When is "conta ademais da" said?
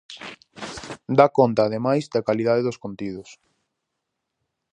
1.37-2.25